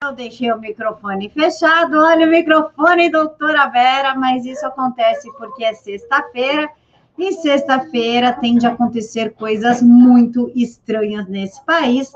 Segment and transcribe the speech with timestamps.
[0.00, 1.98] Eu deixei o microfone fechado.
[1.98, 6.70] Olha o microfone, doutora Vera, mas isso acontece porque é sexta-feira.
[7.18, 12.12] E sexta-feira tende a acontecer coisas muito estranhas nesse país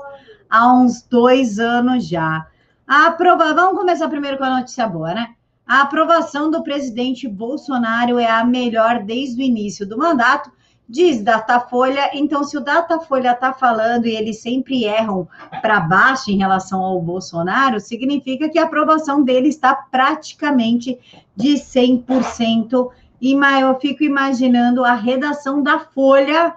[0.49, 2.47] há uns dois anos já.
[2.87, 3.53] A aprova...
[3.53, 5.35] Vamos começar primeiro com a notícia boa, né?
[5.67, 10.49] A aprovação do presidente Bolsonaro é a melhor desde o início do mandato
[10.87, 12.11] diz Datafolha.
[12.13, 15.27] Então, se o Datafolha está falando e eles sempre erram
[15.61, 20.99] para baixo em relação ao Bolsonaro, significa que a aprovação dele está praticamente
[21.35, 22.89] de 100%.
[23.21, 26.55] E eu fico imaginando a redação da Folha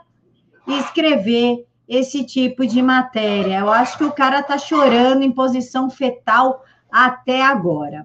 [0.66, 3.60] escrever esse tipo de matéria.
[3.60, 8.04] Eu acho que o cara está chorando em posição fetal até agora.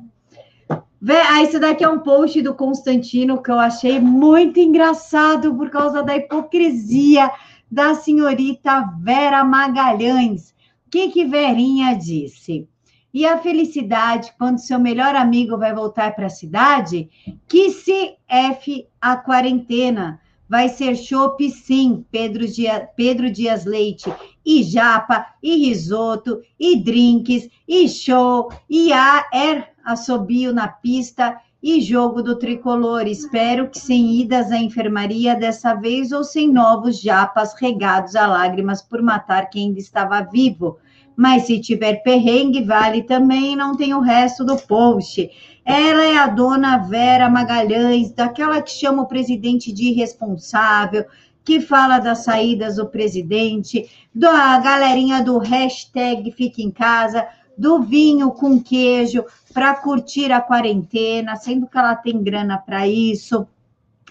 [1.10, 6.04] Ah, esse daqui é um post do Constantino que eu achei muito engraçado por causa
[6.04, 7.32] da hipocrisia
[7.72, 10.52] da senhorita Vera Magalhães.
[10.85, 12.68] O que, que Verinha disse?
[13.12, 17.10] E a felicidade quando seu melhor amigo vai voltar para a cidade?
[17.48, 20.21] Que se F a quarentena.
[20.48, 24.13] Vai ser chopp, sim, Pedro Dias, Pedro Dias Leite.
[24.46, 31.79] E japa, e risoto, e drinks, e show, e a er assobio na pista e
[31.79, 33.07] jogo do tricolor.
[33.07, 38.82] Espero que sem idas à enfermaria dessa vez ou sem novos japas regados a lágrimas
[38.82, 40.77] por matar quem ainda estava vivo.
[41.15, 45.29] Mas se tiver perrengue, vale também, não tem o resto do post.
[45.63, 51.05] Ela é a dona Vera Magalhães, daquela que chama o presidente de irresponsável,
[51.43, 57.27] que fala das saídas do presidente, da galerinha do hashtag Fica em Casa,
[57.62, 59.23] do vinho com queijo
[59.54, 63.48] para curtir a quarentena, sendo que ela tem grana para isso.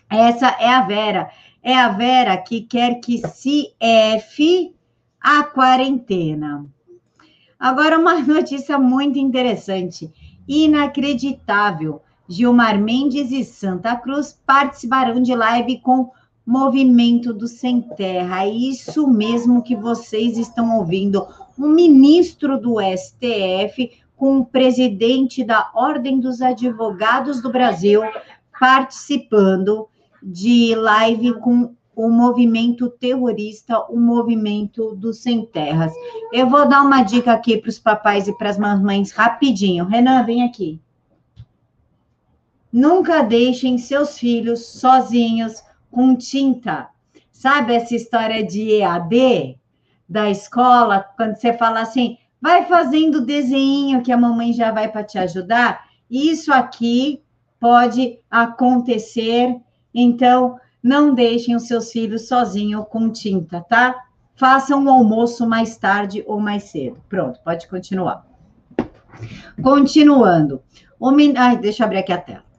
[0.08, 1.28] Essa é a Vera.
[1.60, 4.72] É a Vera que quer que se F
[5.20, 6.64] a quarentena.
[7.58, 10.12] Agora, uma notícia muito interessante,
[10.46, 12.00] inacreditável.
[12.28, 16.12] Gilmar Mendes e Santa Cruz participarão de live com
[16.46, 18.44] Movimento do Sem Terra.
[18.44, 21.26] É isso mesmo que vocês estão ouvindo
[21.59, 28.03] um ministro do STF com o presidente da Ordem dos Advogados do Brasil
[28.59, 29.88] participando
[30.22, 35.93] de live com o movimento terrorista, o movimento dos sem terras.
[36.33, 39.84] Eu vou dar uma dica aqui para os papais e para as mamães rapidinho.
[39.87, 40.81] Renan, vem aqui.
[42.72, 46.88] Nunca deixem seus filhos sozinhos com tinta.
[47.32, 49.59] Sabe essa história de EAD?
[50.10, 55.04] Da escola, quando você fala assim, vai fazendo desenho que a mamãe já vai para
[55.04, 57.22] te ajudar, isso aqui
[57.60, 59.56] pode acontecer,
[59.94, 64.03] então não deixem os seus filhos sozinhos com tinta, tá?
[64.34, 67.00] Façam o almoço mais tarde ou mais cedo.
[67.09, 68.26] Pronto, pode continuar.
[69.62, 70.60] Continuando.
[71.37, 72.50] Ai, deixa eu abrir aqui a tela.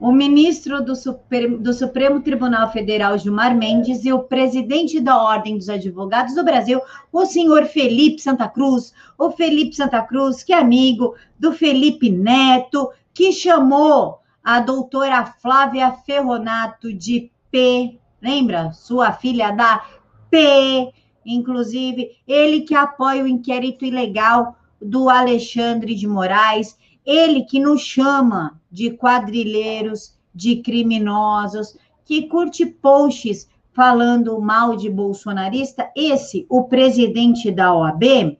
[0.00, 5.56] O ministro do, Super, do Supremo Tribunal Federal, Gilmar Mendes, e o presidente da Ordem
[5.56, 6.80] dos Advogados do Brasil,
[7.12, 8.92] o senhor Felipe Santa Cruz.
[9.16, 15.92] O Felipe Santa Cruz, que é amigo do Felipe Neto, que chamou a doutora Flávia
[15.92, 17.98] Ferronato de P.
[18.20, 18.72] Lembra?
[18.72, 19.84] Sua filha da
[20.30, 20.92] P.
[21.24, 28.60] Inclusive, ele que apoia o inquérito ilegal do Alexandre de Moraes ele que nos chama
[28.70, 37.74] de quadrilheiros, de criminosos, que curte posts falando mal de bolsonarista, esse, o presidente da
[37.74, 38.38] OAB,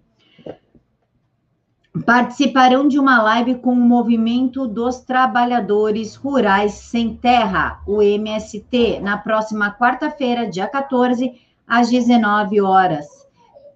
[2.06, 9.18] participarão de uma live com o Movimento dos Trabalhadores Rurais Sem Terra, o MST, na
[9.18, 11.32] próxima quarta-feira, dia 14,
[11.66, 13.06] às 19 horas,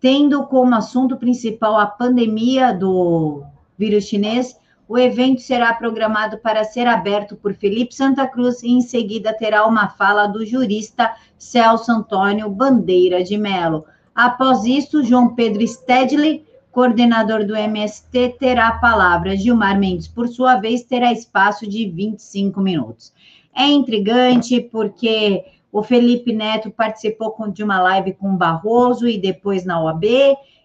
[0.01, 3.43] tendo como assunto principal a pandemia do
[3.77, 4.57] vírus chinês
[4.89, 9.67] o evento será programado para ser aberto por Felipe Santa Cruz e em seguida terá
[9.67, 13.85] uma fala do jurista Celso Antônio Bandeira de Melo.
[14.15, 19.37] Após isso, João Pedro Stedley, coordenador do MST, terá a palavra.
[19.37, 23.13] Gilmar Mendes, por sua vez, terá espaço de 25 minutos.
[23.55, 29.83] É intrigante porque o Felipe Neto participou de uma live com Barroso e depois na
[29.83, 30.05] OAB,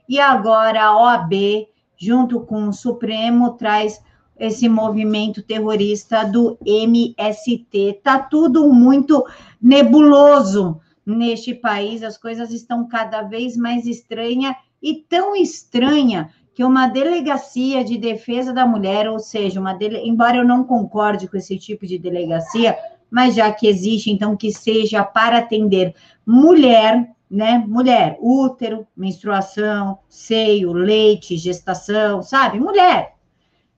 [0.07, 4.01] e agora a OAB, junto com o Supremo, traz
[4.45, 8.01] esse movimento terrorista do MST.
[8.03, 9.25] Tá tudo muito
[9.61, 16.87] nebuloso neste país, as coisas estão cada vez mais estranhas e tão estranha que uma
[16.87, 20.01] delegacia de defesa da mulher, ou seja, uma dele...
[20.05, 22.77] embora eu não concorde com esse tipo de delegacia,
[23.09, 25.95] mas já que existe, então que seja para atender
[26.25, 27.63] mulher, né?
[27.67, 32.59] Mulher, útero, menstruação, seio, leite, gestação, sabe?
[32.59, 33.12] Mulher.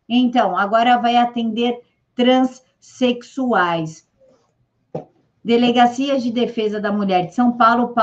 [0.08, 1.80] Então, agora vai atender
[2.16, 4.08] transexuais.
[5.44, 7.94] Delegacias de Defesa da Mulher de São Paulo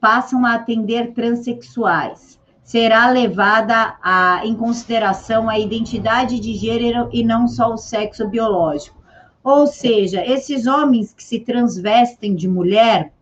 [0.00, 2.38] passam a atender transexuais.
[2.62, 9.00] Será levada a, em consideração a identidade de gênero e não só o sexo biológico.
[9.42, 13.12] Ou seja, esses homens que se transvestem de mulher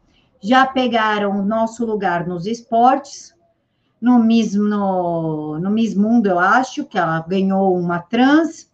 [0.40, 3.32] já pegaram o nosso lugar nos esportes,
[4.00, 8.70] no mesmo no, no Miss Mundo, eu acho, que ela ganhou uma trans,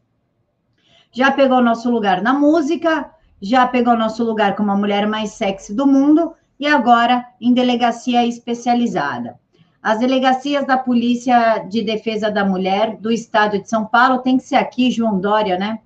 [1.12, 3.10] já pegou nosso lugar na música,
[3.40, 8.26] já pegou nosso lugar como a mulher mais sexy do mundo e agora em delegacia
[8.26, 9.38] especializada.
[9.82, 14.44] As delegacias da Polícia de Defesa da Mulher do Estado de São Paulo, tem que
[14.44, 15.80] ser aqui, João Dória, né?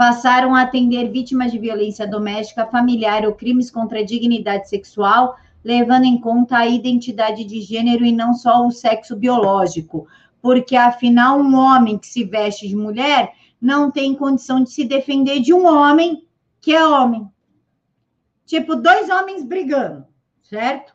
[0.00, 6.04] passaram a atender vítimas de violência doméstica, familiar ou crimes contra a dignidade sexual, levando
[6.04, 10.06] em conta a identidade de gênero e não só o sexo biológico.
[10.40, 15.40] Porque, afinal, um homem que se veste de mulher não tem condição de se defender
[15.40, 16.26] de um homem
[16.60, 17.28] que é homem.
[18.46, 20.06] Tipo, dois homens brigando,
[20.42, 20.94] certo?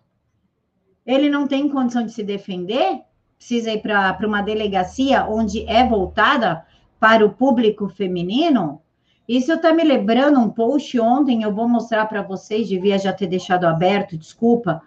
[1.05, 3.01] Ele não tem condição de se defender,
[3.37, 6.65] precisa ir para uma delegacia onde é voltada
[6.99, 8.81] para o público feminino,
[9.27, 13.27] isso está me lembrando um post ontem, eu vou mostrar para vocês, devia já ter
[13.27, 14.81] deixado aberto, desculpa,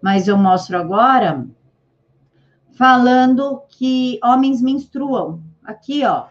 [0.00, 1.46] mas eu mostro agora,
[2.72, 5.40] falando que homens menstruam.
[5.62, 6.26] Aqui, ó.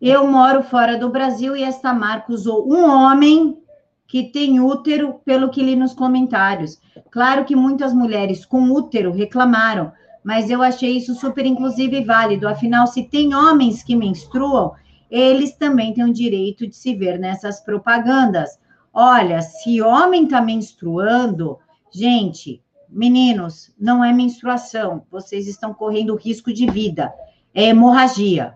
[0.00, 3.60] Eu moro fora do Brasil e esta marca usou um homem
[4.06, 6.80] que tem útero, pelo que li nos comentários.
[7.10, 12.46] Claro que muitas mulheres com útero reclamaram, mas eu achei isso super inclusive válido.
[12.46, 14.72] Afinal, se tem homens que menstruam,
[15.10, 18.58] eles também têm o direito de se ver nessas propagandas.
[18.92, 21.58] Olha, se homem está menstruando,
[21.92, 27.12] gente, meninos, não é menstruação, vocês estão correndo risco de vida,
[27.54, 28.54] é hemorragia.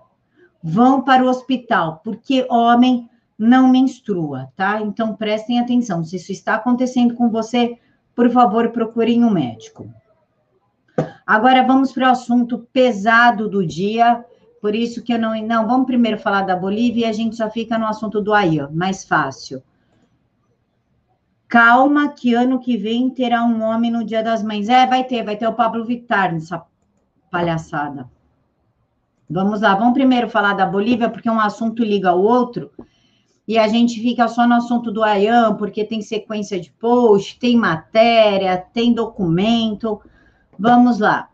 [0.62, 3.08] Vão para o hospital, porque homem
[3.38, 4.80] não menstrua, tá?
[4.80, 6.04] Então prestem atenção.
[6.04, 7.78] Se isso está acontecendo com você,
[8.14, 9.88] por favor, procurem um médico.
[11.26, 14.24] Agora vamos para o assunto pesado do dia.
[14.60, 15.34] Por isso que eu não.
[15.42, 18.68] Não, vamos primeiro falar da Bolívia e a gente só fica no assunto do AIA,
[18.72, 19.62] mais fácil.
[21.48, 24.68] Calma, que ano que vem terá um homem no Dia das Mães.
[24.68, 26.62] É, vai ter, vai ter o Pablo Vittar nessa
[27.30, 28.10] palhaçada.
[29.28, 32.70] Vamos lá, vamos primeiro falar da Bolívia, porque um assunto liga ao outro,
[33.48, 37.56] e a gente fica só no assunto do AIAM, porque tem sequência de post, tem
[37.56, 40.00] matéria, tem documento.
[40.58, 41.30] Vamos lá.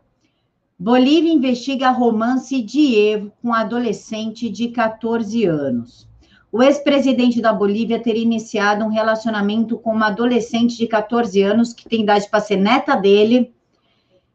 [0.78, 6.08] Bolívia investiga romance de Evo com adolescente de 14 anos.
[6.50, 11.86] O ex-presidente da Bolívia teria iniciado um relacionamento com uma adolescente de 14 anos que
[11.86, 13.54] tem idade para ser neta dele,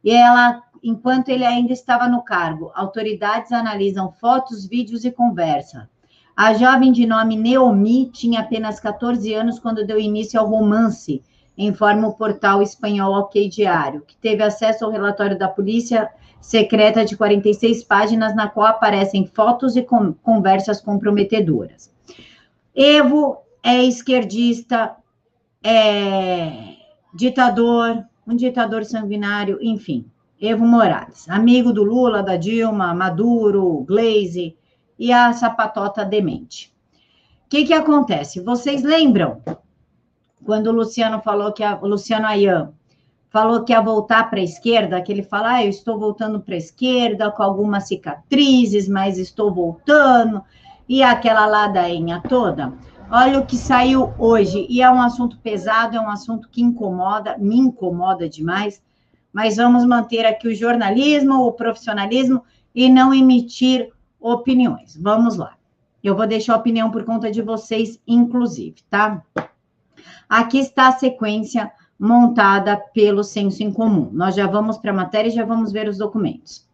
[0.03, 5.89] e ela, enquanto ele ainda estava no cargo, autoridades analisam fotos, vídeos e conversa.
[6.37, 11.23] A jovem de nome Neomi tinha apenas 14 anos quando deu início ao romance
[11.57, 16.09] informa o portal espanhol OK Diário, que teve acesso ao relatório da polícia
[16.41, 21.91] secreta de 46 páginas, na qual aparecem fotos e com, conversas comprometedoras.
[22.75, 24.95] Evo é esquerdista,
[25.63, 26.75] é
[27.13, 30.05] ditador, um ditador sanguinário, enfim.
[30.39, 34.55] Evo Morales, amigo do Lula, da Dilma, Maduro, Glaze
[34.99, 36.71] e a sapatota demente.
[37.45, 38.41] O que, que acontece?
[38.41, 39.41] Vocês lembram
[40.45, 42.71] quando o Luciano falou que a, o Luciano Ayan
[43.29, 46.55] falou que ia voltar para a esquerda, que ele fala, ah, eu estou voltando para
[46.55, 50.41] a esquerda com algumas cicatrizes, mas estou voltando,
[50.87, 52.73] e aquela ladainha toda.
[53.11, 57.37] Olha o que saiu hoje, e é um assunto pesado, é um assunto que incomoda,
[57.37, 58.81] me incomoda demais,
[59.33, 62.41] mas vamos manter aqui o jornalismo, o profissionalismo
[62.73, 64.97] e não emitir opiniões.
[64.97, 65.55] Vamos lá.
[66.01, 69.21] Eu vou deixar a opinião por conta de vocês, inclusive, tá?
[70.29, 74.09] Aqui está a sequência montada pelo senso em comum.
[74.11, 76.65] Nós já vamos para a matéria e já vamos ver os documentos.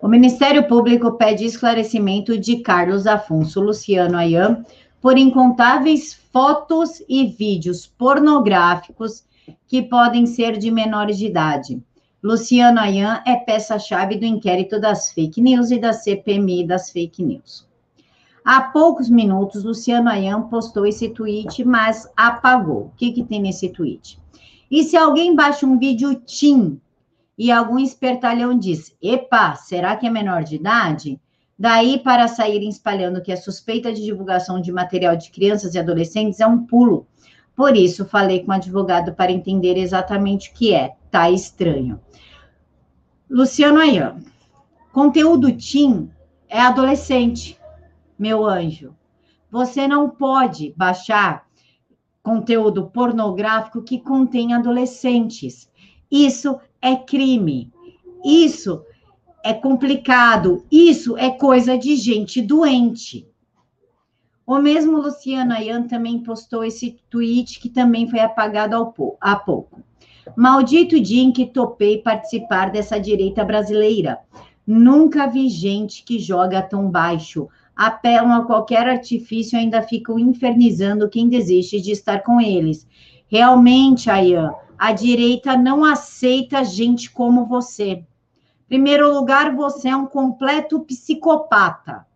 [0.00, 4.64] O Ministério Público pede esclarecimento de Carlos Afonso Luciano Ayan
[5.00, 9.24] por incontáveis fotos e vídeos pornográficos
[9.66, 11.82] que podem ser de menores de idade.
[12.22, 17.66] Luciano Ayan é peça-chave do inquérito das fake news e da CPMI das fake news.
[18.44, 22.82] Há poucos minutos, Luciano Ayan postou esse tweet, mas apagou.
[22.82, 24.20] O que, que tem nesse tweet?
[24.70, 26.78] E se alguém baixa um vídeo TIM
[27.38, 31.18] e algum espertalhão diz: Epa, será que é menor de idade?
[31.58, 36.38] Daí para saírem espalhando que é suspeita de divulgação de material de crianças e adolescentes
[36.38, 37.06] é um pulo,
[37.56, 40.96] Por isso, falei com o advogado para entender exatamente o que é.
[41.10, 41.98] Tá estranho.
[43.30, 44.16] Luciano Ayan,
[44.92, 46.10] conteúdo Tim
[46.46, 47.58] é adolescente,
[48.18, 48.94] meu anjo.
[49.50, 51.46] Você não pode baixar
[52.22, 55.70] conteúdo pornográfico que contém adolescentes.
[56.10, 57.70] Isso é crime.
[58.24, 58.82] Isso
[59.44, 60.64] é complicado.
[60.72, 63.28] Isso é coisa de gente doente.
[64.46, 69.82] O mesmo Luciano Ayan também postou esse tweet que também foi apagado há pouco.
[70.36, 74.18] Maldito dia em que topei participar dessa direita brasileira.
[74.66, 77.48] Nunca vi gente que joga tão baixo.
[77.76, 82.86] Apelam a qualquer artifício e ainda ficam infernizando quem desiste de estar com eles.
[83.26, 88.04] Realmente, Ayan, a direita não aceita gente como você.
[88.68, 92.06] Primeiro lugar, você é um completo psicopata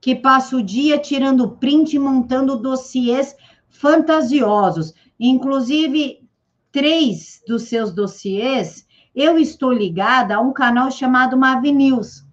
[0.00, 3.36] que passa o dia tirando print e montando dossiês
[3.68, 4.92] fantasiosos.
[5.18, 6.28] Inclusive,
[6.72, 12.24] três dos seus dossiês, eu estou ligada a um canal chamado Mavi News.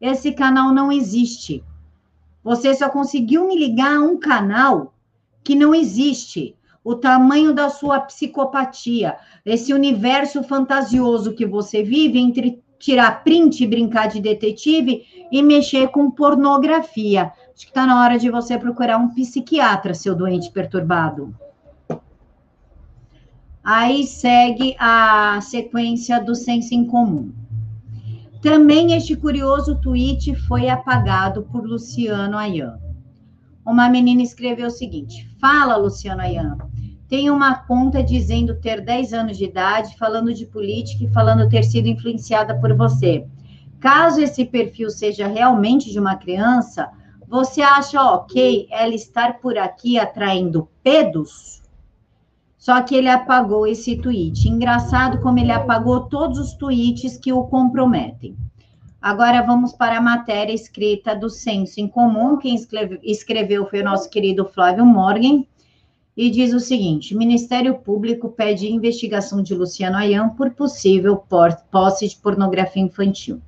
[0.00, 1.62] Esse canal não existe.
[2.48, 4.94] Você só conseguiu me ligar a um canal
[5.44, 6.56] que não existe.
[6.82, 13.66] O tamanho da sua psicopatia, esse universo fantasioso que você vive entre tirar print e
[13.66, 17.34] brincar de detetive e mexer com pornografia.
[17.54, 21.36] Acho que está na hora de você procurar um psiquiatra, seu doente perturbado.
[23.62, 27.30] Aí segue a sequência do senso em comum.
[28.40, 32.78] Também este curioso tweet foi apagado por Luciano Ayan.
[33.66, 36.56] Uma menina escreveu o seguinte: Fala, Luciano Ayan.
[37.08, 41.64] Tem uma conta dizendo ter 10 anos de idade, falando de política e falando ter
[41.64, 43.26] sido influenciada por você.
[43.80, 46.88] Caso esse perfil seja realmente de uma criança,
[47.26, 51.57] você acha ok ela estar por aqui atraindo pedos?
[52.58, 54.48] Só que ele apagou esse tweet.
[54.48, 58.36] Engraçado como ele apagou todos os tweets que o comprometem.
[59.00, 62.36] Agora vamos para a matéria escrita do Senso em Comum.
[62.36, 62.56] Quem
[63.04, 65.44] escreveu foi o nosso querido Flávio Morgan.
[66.16, 71.22] E diz o seguinte: Ministério Público pede investigação de Luciano Ayan por possível
[71.70, 73.40] posse de pornografia infantil.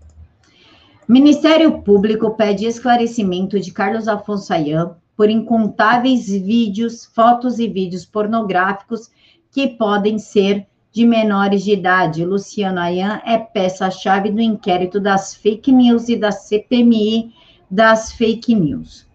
[1.09, 9.11] Ministério Público pede esclarecimento de Carlos Afonso Ayan por incontáveis vídeos, fotos e vídeos pornográficos
[9.53, 12.25] que podem ser de menores de idade.
[12.25, 17.35] Luciano Ayan é peça-chave do inquérito das fake news e da CPMI
[17.71, 19.07] das fake news.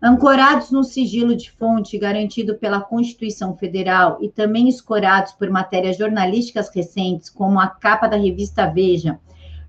[0.00, 6.70] Ancorados no sigilo de fonte garantido pela Constituição Federal e também escorados por matérias jornalísticas
[6.74, 9.20] recentes, como a capa da revista Veja,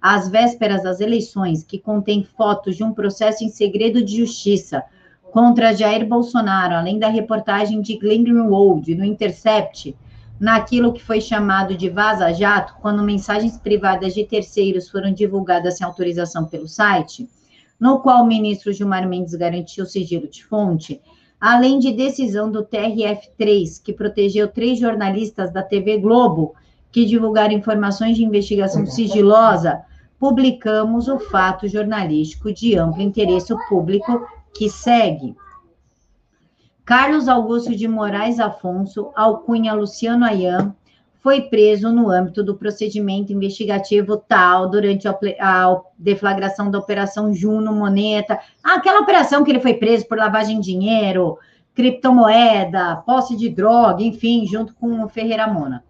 [0.02, 4.86] às vésperas das eleições, que contém fotos de um processo em segredo de justiça
[5.32, 9.96] contra Jair Bolsonaro, além da reportagem de Glenn Greenwald no Intercept,
[10.40, 15.86] naquilo que foi chamado de Vaza Jato, quando mensagens privadas de terceiros foram divulgadas sem
[15.86, 17.28] autorização pelo site,
[17.80, 21.02] no qual o ministro Gilmar Mendes garantiu sigilo de fonte,
[21.40, 26.56] além de decisão do TRF3, que protegeu três jornalistas da TV Globo
[26.92, 29.82] que divulgaram informações de investigação sigilosa
[30.20, 35.36] publicamos o fato jornalístico de amplo interesse público que segue.
[36.86, 40.74] Carlos Augusto de Moraes Afonso, alcunha Luciano Ayan,
[41.22, 48.40] foi preso no âmbito do procedimento investigativo tal, durante a, deflagração da Operação Juno Moneta,
[48.64, 51.38] aquela operação que ele foi preso por lavagem de dinheiro,
[51.76, 55.89] criptomoeda, posse de droga, enfim, junto com o Ferreira Mônaco.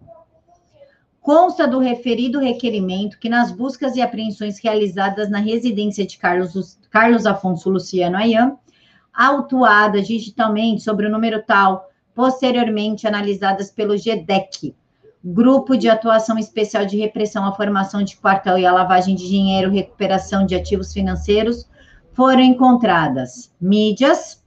[1.20, 7.26] Consta do referido requerimento que nas buscas e apreensões realizadas na residência de Carlos, Carlos
[7.26, 8.56] Afonso Luciano Ayan,
[9.12, 14.74] autuadas digitalmente sobre o número tal, posteriormente analisadas pelo GDEC,
[15.22, 19.70] Grupo de Atuação Especial de Repressão à Formação de Quartel e à Lavagem de Dinheiro,
[19.70, 21.68] Recuperação de Ativos Financeiros,
[22.14, 24.42] foram encontradas mídias,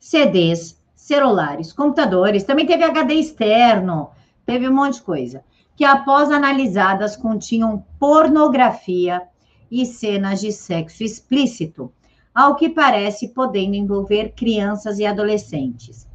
[0.00, 4.10] CDs, celulares, computadores, também teve HD externo,
[4.46, 5.44] teve um monte de coisa
[5.76, 9.22] que, após analisadas, continham pornografia
[9.70, 11.92] e cenas de sexo explícito,
[12.34, 16.06] ao que parece podendo envolver crianças e adolescentes.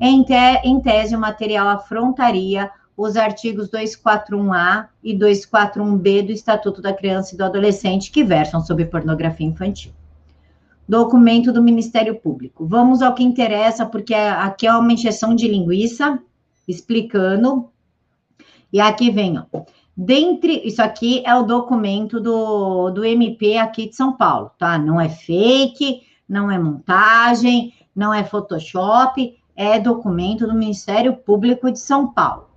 [0.00, 6.92] Em, te, em tese, o material afrontaria os artigos 241A e 241B do Estatuto da
[6.92, 9.92] Criança e do Adolescente, que versam sobre pornografia infantil.
[10.88, 12.66] Documento do Ministério Público.
[12.66, 16.20] Vamos ao que interessa, porque aqui é uma injeção de linguiça,
[16.68, 17.70] explicando
[18.74, 19.44] e aqui vem, ó.
[19.96, 24.76] Dentre, isso aqui é o documento do, do MP aqui de São Paulo, tá?
[24.76, 31.78] Não é fake, não é montagem, não é Photoshop, é documento do Ministério Público de
[31.78, 32.48] São Paulo.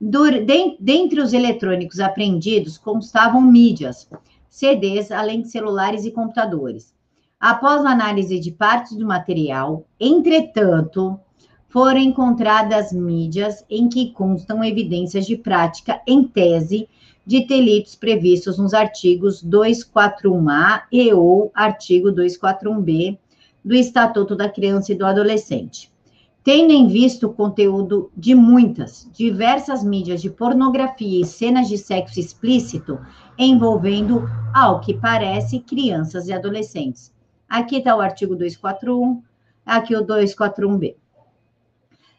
[0.00, 4.10] dentre os eletrônicos apreendidos constavam mídias,
[4.48, 6.92] CDs, além de celulares e computadores.
[7.38, 11.20] Após análise de partes do material, entretanto,
[11.68, 16.88] foram encontradas mídias em que constam evidências de prática em tese
[17.26, 23.18] de delitos previstos nos artigos 241A e ou artigo 241B
[23.62, 25.92] do Estatuto da Criança e do Adolescente.
[26.42, 32.18] Tendo em vista o conteúdo de muitas, diversas mídias de pornografia e cenas de sexo
[32.18, 32.98] explícito
[33.36, 37.12] envolvendo, ao que parece, crianças e adolescentes.
[37.46, 39.22] Aqui está o artigo 241,
[39.66, 40.94] aqui o 241B.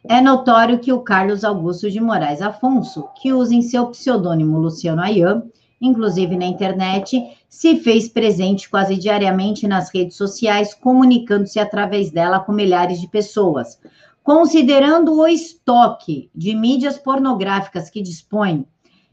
[0.08, 5.02] É notório que o Carlos Augusto de Moraes Afonso, que usa em seu pseudônimo Luciano
[5.02, 5.42] Ayan,
[5.78, 12.50] inclusive na internet, se fez presente quase diariamente nas redes sociais, comunicando-se através dela com
[12.50, 13.78] milhares de pessoas.
[14.22, 18.64] Considerando o estoque de mídias pornográficas que dispõe,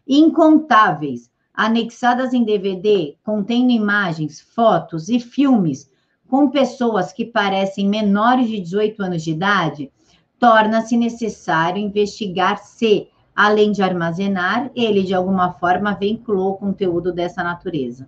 [0.07, 5.89] incontáveis, anexadas em DVD, contendo imagens, fotos e filmes
[6.29, 9.91] com pessoas que parecem menores de 18 anos de idade,
[10.39, 18.07] torna-se necessário investigar se, além de armazenar, ele de alguma forma vinculou conteúdo dessa natureza.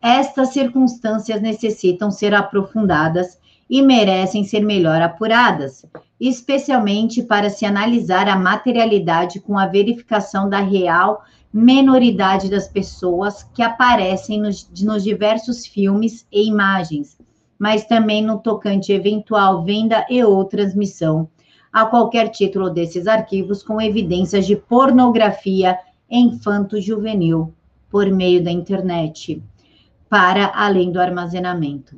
[0.00, 3.38] Estas circunstâncias necessitam ser aprofundadas
[3.68, 5.86] e merecem ser melhor apuradas,
[6.20, 13.62] especialmente para se analisar a materialidade com a verificação da real menoridade das pessoas que
[13.62, 17.18] aparecem nos, nos diversos filmes e imagens,
[17.62, 21.28] mas também no tocante eventual venda e ou transmissão
[21.72, 25.78] a qualquer título desses arquivos com evidências de pornografia
[26.10, 27.54] infanto-juvenil
[27.88, 29.40] por meio da internet,
[30.08, 31.96] para além do armazenamento.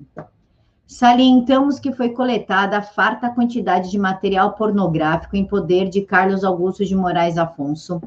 [0.87, 6.85] Salientamos que foi coletada a farta quantidade de material pornográfico em poder de Carlos Augusto
[6.85, 8.02] de Moraes Afonso,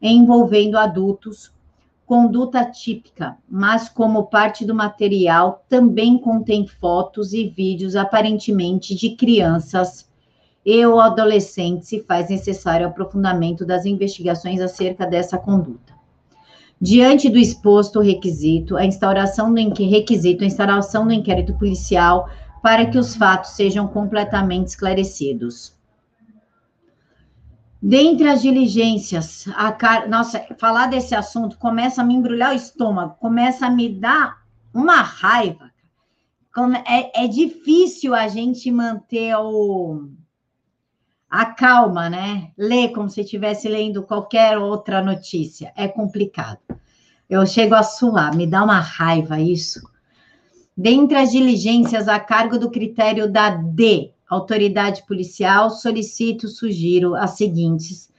[0.00, 1.52] envolvendo adultos,
[2.06, 10.08] conduta típica, mas como parte do material também contém fotos e vídeos aparentemente de crianças
[10.64, 15.94] e ou adolescentes e faz necessário aprofundamento das investigações acerca dessa conduta.
[16.80, 22.28] Diante do exposto requisito, a instauração do requisito, a instauração do inquérito policial
[22.62, 25.75] para que os fatos sejam completamente esclarecidos.
[27.88, 30.08] Dentre as diligências, a car...
[30.08, 34.42] nossa, falar desse assunto começa a me embrulhar o estômago, começa a me dar
[34.74, 35.70] uma raiva.
[36.84, 40.08] É, é difícil a gente manter o...
[41.30, 42.50] a calma, né?
[42.58, 45.72] Ler como se estivesse lendo qualquer outra notícia.
[45.76, 46.58] É complicado.
[47.30, 49.80] Eu chego a suar, me dá uma raiva isso.
[50.76, 58.10] Dentre as diligências a cargo do critério da D, autoridade policial, solicito, sugiro as seguintes,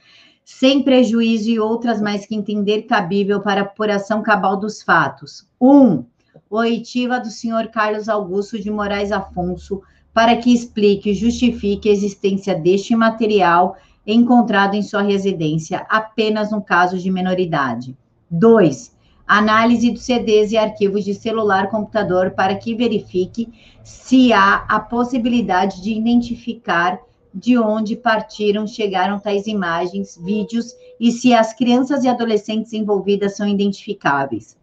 [0.44, 5.46] sem prejuízo e outras mais que entender cabível para apuração cabal dos fatos.
[5.60, 6.04] Um,
[6.48, 9.82] oitiva do senhor Carlos Augusto de Moraes Afonso,
[10.14, 16.62] para que explique e justifique a existência deste material encontrado em sua residência apenas no
[16.62, 17.96] caso de menoridade.
[18.30, 18.96] Dois,
[19.28, 23.52] análise dos CDs e arquivos de celular computador para que verifique
[23.84, 26.98] se há a possibilidade de identificar
[27.34, 33.46] de onde partiram, chegaram tais imagens, vídeos e se as crianças e adolescentes envolvidas são
[33.46, 34.56] identificáveis.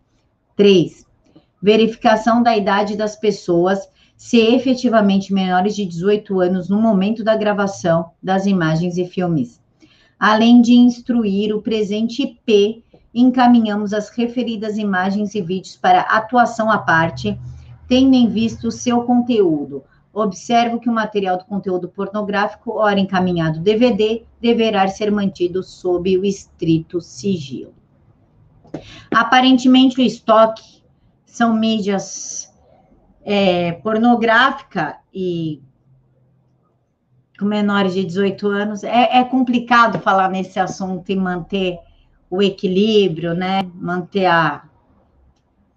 [0.55, 1.05] 3.
[1.61, 8.11] Verificação da idade das pessoas, se efetivamente menores de 18 anos no momento da gravação
[8.21, 9.61] das imagens e filmes.
[10.17, 12.84] Além de instruir o presente IP
[13.15, 17.39] encaminhamos as referidas imagens e vídeos para atuação à parte,
[17.87, 19.85] tendo em vista o seu conteúdo.
[20.13, 26.25] Observo que o material do conteúdo pornográfico, ora encaminhado DVD, deverá ser mantido sob o
[26.25, 27.73] estrito sigilo.
[29.09, 30.83] Aparentemente, o estoque
[31.25, 32.53] são mídias
[33.23, 35.61] é, pornográfica e
[37.39, 38.83] com menores de 18 anos.
[38.83, 41.79] É, é complicado falar nesse assunto e manter
[42.35, 43.61] o equilíbrio, né?
[43.75, 44.63] Manter a,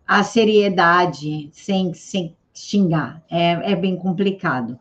[0.07, 3.23] a seriedade sem, sem xingar.
[3.31, 4.79] É, é bem complicado.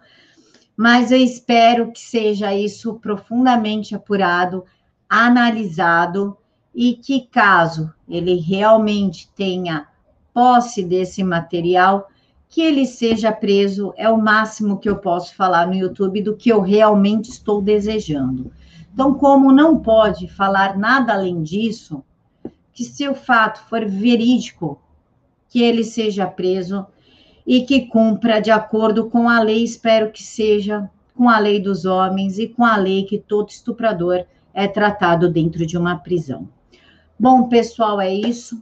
[0.76, 4.63] Mas eu espero que seja isso profundamente apurado,
[5.10, 6.38] analisado
[6.74, 9.88] e que, caso ele realmente tenha
[10.34, 12.10] posse desse material,
[12.48, 16.50] que ele seja preso é o máximo que eu posso falar no YouTube do que
[16.50, 18.52] eu realmente estou desejando.
[18.98, 22.04] Então, como não pode falar nada além disso,
[22.74, 24.82] que se o fato for verídico,
[25.50, 26.84] que ele seja preso
[27.46, 31.86] e que cumpra de acordo com a lei, espero que seja com a lei dos
[31.86, 36.50] homens e com a lei que todo estuprador é tratado dentro de uma prisão.
[37.20, 38.60] Bom, pessoal, é isso.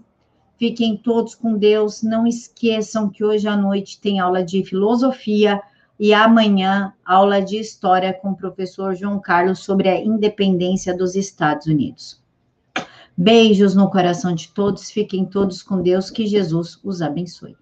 [0.60, 2.04] Fiquem todos com Deus.
[2.04, 5.64] Não esqueçam que hoje à noite tem aula de filosofia
[6.00, 11.68] e amanhã aula de história com o professor João Carlos sobre a independência dos Estados
[11.68, 12.22] Unidos.
[13.18, 14.92] Beijos no coração de todos.
[14.92, 16.10] Fiquem todos com Deus.
[16.10, 17.56] Que Jesus os abençoe.